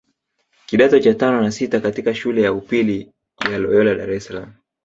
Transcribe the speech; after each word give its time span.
kidato 0.65 0.99
cha 1.03 1.13
tano 1.13 1.41
na 1.41 1.51
sita 1.51 1.79
katika 1.79 2.15
shule 2.15 2.41
ya 2.41 2.53
upili 2.53 3.13
ya 3.51 3.57
Loyola 3.57 3.95
Dar 3.95 4.11
es 4.11 4.25
Salaam 4.25 4.53